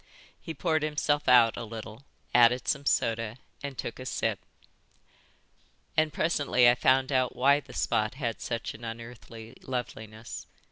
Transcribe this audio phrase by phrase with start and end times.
[0.39, 4.39] He poured himself out a little, added some soda, and took a sip.
[5.95, 10.47] "And presently I found out why the spot had such an unearthly loveliness.